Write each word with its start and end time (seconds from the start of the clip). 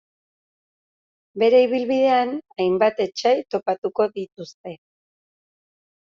Bere 1.41 1.57
ibilbidean 1.65 2.31
hainbat 2.63 3.01
etsai 3.05 3.33
topatuko 3.55 4.07
dituzte. 4.17 4.73